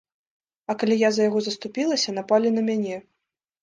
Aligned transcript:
А 0.71 0.75
калі 0.85 0.95
я 1.03 1.13
за 1.19 1.29
яго 1.29 1.39
заступілася, 1.51 2.19
напалі 2.19 2.57
на 2.61 2.69
мяне. 2.75 2.97